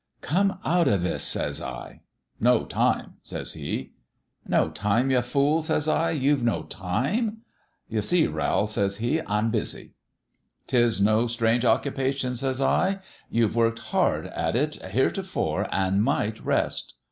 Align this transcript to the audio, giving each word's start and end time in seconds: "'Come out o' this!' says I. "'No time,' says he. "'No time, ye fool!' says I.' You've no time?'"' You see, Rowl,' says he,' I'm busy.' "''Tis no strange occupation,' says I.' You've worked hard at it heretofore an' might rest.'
"'Come 0.33 0.57
out 0.65 0.87
o' 0.87 0.97
this!' 0.97 1.23
says 1.23 1.61
I. 1.61 2.01
"'No 2.49 2.65
time,' 2.65 3.17
says 3.21 3.53
he. 3.53 3.91
"'No 4.57 4.69
time, 4.71 5.11
ye 5.11 5.21
fool!' 5.21 5.61
says 5.61 5.87
I.' 5.87 6.09
You've 6.25 6.41
no 6.41 6.63
time?'"' 6.63 7.43
You 7.87 8.01
see, 8.01 8.25
Rowl,' 8.25 8.65
says 8.65 8.97
he,' 8.97 9.21
I'm 9.27 9.51
busy.' 9.51 9.93
"''Tis 10.65 11.01
no 11.03 11.27
strange 11.27 11.65
occupation,' 11.65 12.35
says 12.35 12.59
I.' 12.59 13.01
You've 13.29 13.55
worked 13.55 13.91
hard 13.93 14.25
at 14.25 14.55
it 14.55 14.81
heretofore 14.83 15.71
an' 15.71 16.01
might 16.01 16.43
rest.' 16.43 16.95